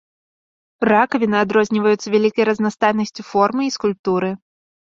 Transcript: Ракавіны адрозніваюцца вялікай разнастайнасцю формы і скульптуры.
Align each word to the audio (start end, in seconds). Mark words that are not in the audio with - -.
Ракавіны 0.91 1.37
адрозніваюцца 1.45 2.07
вялікай 2.15 2.49
разнастайнасцю 2.51 3.29
формы 3.31 3.61
і 3.69 3.73
скульптуры. 3.77 4.29